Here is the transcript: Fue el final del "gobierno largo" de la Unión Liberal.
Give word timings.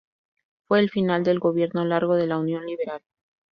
Fue 0.65 0.79
el 0.79 0.89
final 0.89 1.23
del 1.23 1.37
"gobierno 1.37 1.85
largo" 1.85 2.15
de 2.15 2.25
la 2.25 2.39
Unión 2.39 2.65
Liberal. 2.65 3.03